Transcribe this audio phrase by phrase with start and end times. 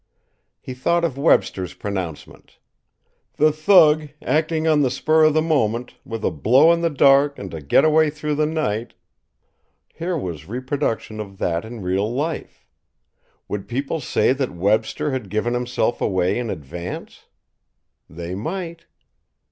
[0.59, 2.57] He thought of Webster's pronouncement:
[3.35, 7.37] "The thug, acting on the spur of the moment, with a blow in the dark
[7.37, 8.95] and a getaway through the night"
[9.99, 12.65] Here was reproduction of that in real life.
[13.47, 17.27] Would people say that Webster had given himself away in advance?
[18.09, 18.87] They might.